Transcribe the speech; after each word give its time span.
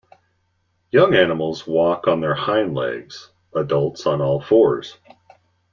Young 0.89 1.13
animals 1.13 1.67
walked 1.67 2.07
on 2.07 2.21
their 2.21 2.33
hind 2.33 2.73
legs, 2.73 3.29
adults 3.53 4.07
on 4.07 4.19
all 4.19 4.41
fours. 4.41 4.97